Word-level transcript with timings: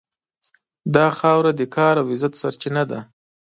دا 0.95 1.07
خاوره 1.19 1.51
د 1.55 1.61
کار 1.75 1.95
او 2.01 2.05
عزت 2.13 2.33
سرچینه 2.41 2.83
ده. 2.91 2.99